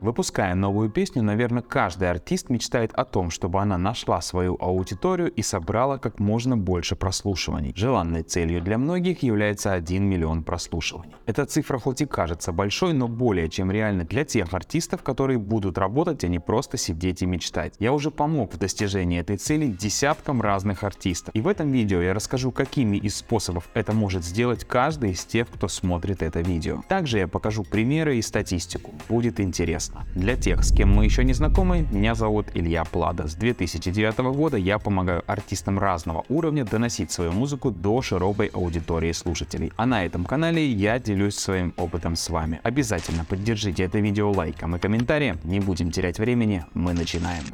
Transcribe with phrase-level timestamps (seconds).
[0.00, 5.42] Выпуская новую песню, наверное, каждый артист мечтает о том, чтобы она нашла свою аудиторию и
[5.42, 7.72] собрала как можно больше прослушиваний.
[7.74, 11.16] Желанной целью для многих является 1 миллион прослушиваний.
[11.26, 15.78] Эта цифра хоть и кажется большой, но более чем реально для тех артистов, которые будут
[15.78, 17.74] работать, а не просто сидеть и мечтать.
[17.80, 21.34] Я уже помог в достижении этой цели десяткам разных артистов.
[21.34, 25.48] И в этом видео я расскажу, какими из способов это может сделать каждый из тех,
[25.48, 26.82] кто смотрит это видео.
[26.86, 28.92] Также я покажу примеры и статистику.
[29.08, 30.06] Будет интересно интересно.
[30.14, 33.28] Для тех, с кем мы еще не знакомы, меня зовут Илья Плада.
[33.28, 39.72] С 2009 года я помогаю артистам разного уровня доносить свою музыку до широкой аудитории слушателей.
[39.76, 42.60] А на этом канале я делюсь своим опытом с вами.
[42.62, 45.38] Обязательно поддержите это видео лайком и комментарием.
[45.44, 47.44] Не будем терять времени, мы начинаем.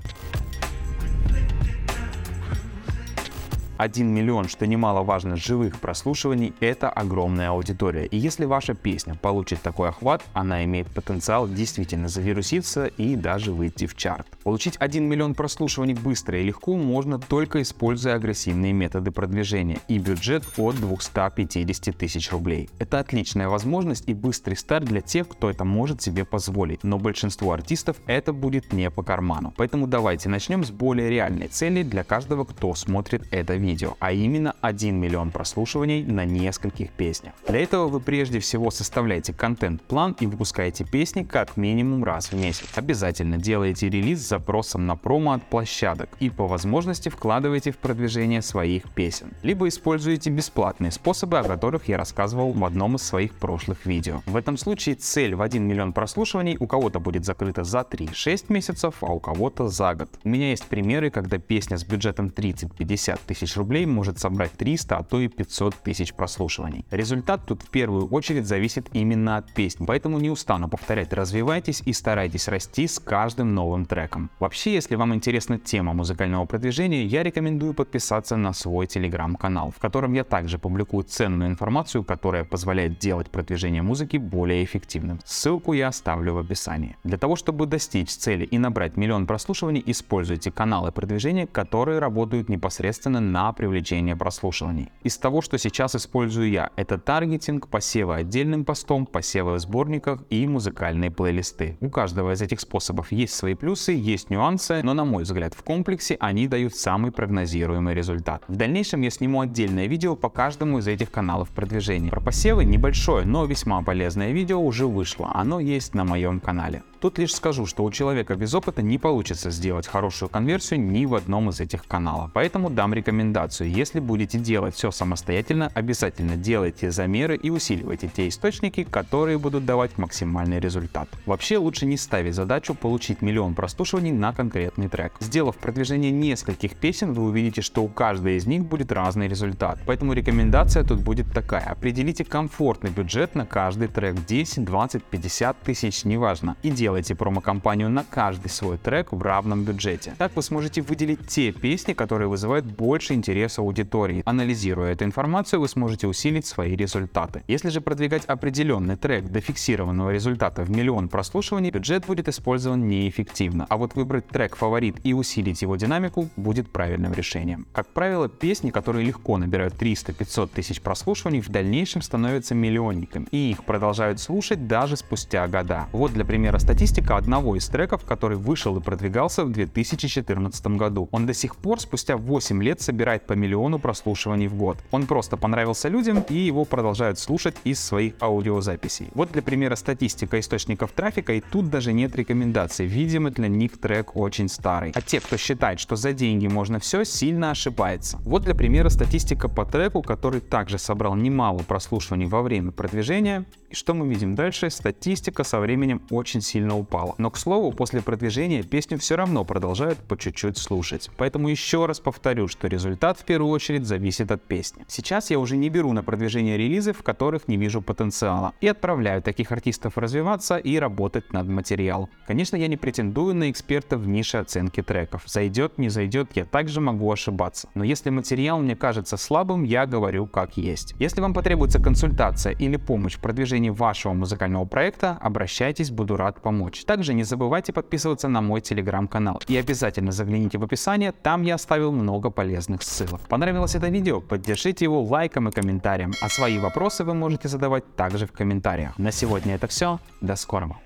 [3.77, 8.07] 1 миллион, что немаловажно, живых прослушиваний– это огромная аудитория.
[8.07, 13.87] И если ваша песня получит такой охват, она имеет потенциал действительно завируситься и даже выйти
[13.87, 14.27] в чарт.
[14.45, 20.45] Получить 1 миллион прослушиваний быстро и легко можно только используя агрессивные методы продвижения и бюджет
[20.57, 22.71] от 250 тысяч рублей.
[22.79, 27.51] Это отличная возможность и быстрый старт для тех, кто это может себе позволить, но большинству
[27.51, 29.53] артистов это будет не по карману.
[29.57, 34.13] Поэтому давайте начнем с более реальной цели для каждого, кто смотрит это видео видео, а
[34.13, 37.33] именно 1 миллион прослушиваний на нескольких песнях.
[37.47, 42.67] Для этого вы прежде всего составляете контент-план и выпускаете песни как минимум раз в месяц.
[42.75, 48.43] Обязательно делаете релиз с запросом на промо от площадок и по возможности вкладываете в продвижение
[48.43, 49.33] своих песен.
[49.43, 54.23] Либо используете бесплатные способы, о которых я рассказывал в одном из своих прошлых видео.
[54.27, 58.97] В этом случае цель в 1 миллион прослушиваний у кого-то будет закрыта за 3-6 месяцев,
[59.01, 60.09] а у кого-то за год.
[60.25, 65.03] У меня есть примеры, когда песня с бюджетом 30-50 тысяч рублей может собрать 300, а
[65.03, 66.85] то и 500 тысяч прослушиваний.
[66.91, 71.93] Результат тут в первую очередь зависит именно от песни, поэтому не устану повторять, развивайтесь и
[71.93, 74.31] старайтесь расти с каждым новым треком.
[74.41, 80.13] Вообще, если вам интересна тема музыкального продвижения, я рекомендую подписаться на свой телеграм-канал, в котором
[80.13, 85.21] я также публикую ценную информацию, которая позволяет делать продвижение музыки более эффективным.
[85.25, 86.97] Ссылку я оставлю в описании.
[87.05, 93.21] Для того, чтобы достичь цели и набрать миллион прослушиваний, используйте каналы продвижения, которые работают непосредственно
[93.21, 94.91] на на привлечение прослушиваний.
[95.03, 100.47] Из того, что сейчас использую я, это таргетинг, посевы отдельным постом, посевы в сборниках и
[100.47, 101.77] музыкальные плейлисты.
[101.83, 105.63] У каждого из этих способов есть свои плюсы, есть нюансы, но на мой взгляд в
[105.63, 108.43] комплексе они дают самый прогнозируемый результат.
[108.49, 112.11] В дальнейшем я сниму отдельное видео по каждому из этих каналов продвижения.
[112.11, 116.83] Про посевы небольшое, но весьма полезное видео уже вышло, оно есть на моем канале.
[117.05, 121.15] Тут лишь скажу, что у человека без опыта не получится сделать хорошую конверсию ни в
[121.15, 122.31] одном из этих каналов.
[122.33, 123.34] Поэтому дам рекомендацию,
[123.65, 129.99] если будете делать все самостоятельно, обязательно делайте замеры и усиливайте те источники, которые будут давать
[129.99, 131.09] максимальный результат.
[131.27, 135.15] Вообще лучше не ставить задачу получить миллион прослушиваний на конкретный трек.
[135.19, 139.81] Сделав продвижение нескольких песен, вы увидите, что у каждой из них будет разный результат.
[139.85, 141.65] Поэтому рекомендация тут будет такая.
[141.65, 146.57] Определите комфортный бюджет на каждый трек 10, 20, 50 тысяч, неважно.
[146.63, 150.15] И делайте промо-компанию на каждый свой трек в равном бюджете.
[150.19, 153.24] Так вы сможете выделить те песни, которые вызывают больше интереса
[153.59, 154.23] аудитории.
[154.25, 157.43] Анализируя эту информацию, вы сможете усилить свои результаты.
[157.49, 163.67] Если же продвигать определенный трек до фиксированного результата в миллион прослушиваний, бюджет будет использован неэффективно.
[163.69, 167.67] А вот выбрать трек фаворит и усилить его динамику будет правильным решением.
[167.73, 173.65] Как правило, песни, которые легко набирают 300-500 тысяч прослушиваний, в дальнейшем становятся миллионниками, и их
[173.65, 175.87] продолжают слушать даже спустя года.
[175.93, 181.09] Вот для примера статистика одного из треков, который вышел и продвигался в 2014 году.
[181.13, 184.79] Он до сих пор спустя 8 лет собирает по миллиону прослушиваний в год.
[184.91, 189.09] Он просто понравился людям и его продолжают слушать из своих аудиозаписей.
[189.15, 192.87] Вот для примера статистика источников трафика и тут даже нет рекомендаций.
[192.87, 194.93] Видимо для них трек очень старый.
[194.95, 198.19] А те, кто считает, что за деньги можно все, сильно ошибается.
[198.25, 203.45] Вот для примера статистика по треку, который также собрал немало прослушиваний во время продвижения.
[203.75, 204.71] И что мы видим дальше?
[204.71, 207.17] Статистика со временем очень сильно упала.
[207.19, 211.11] Но, к слову, после продвижения песню все равно продолжают по чуть-чуть слушать.
[211.17, 214.85] Поэтому еще раз повторю, что результат в первую очередь зависит от песни.
[214.87, 219.23] Сейчас я уже не беру на продвижение релизы, в которых не вижу потенциала, и отправляю
[219.23, 222.09] таких артистов развиваться и работать над материалом.
[222.29, 225.25] Конечно, я не претендую на эксперта в нише оценки треков.
[225.27, 227.69] Зайдет, не зайдет, я также могу ошибаться.
[227.75, 230.95] Но если материал мне кажется слабым, я говорю как есть.
[231.01, 236.85] Если вам потребуется консультация или помощь в продвижении вашего музыкального проекта, обращайтесь, буду рад помочь.
[236.85, 241.93] Также не забывайте подписываться на мой телеграм-канал и обязательно загляните в описание, там я оставил
[241.93, 243.21] много полезных ссылок.
[243.29, 244.21] Понравилось это видео?
[244.21, 248.99] Поддержите его лайком и комментарием, а свои вопросы вы можете задавать также в комментариях.
[248.99, 250.77] На сегодня это все, до скорого.